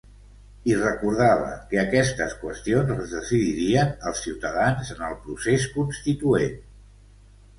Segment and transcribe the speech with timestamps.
[0.69, 6.57] I recordava que aquestes qüestions les decidirien els ciutadans en el procés constituent.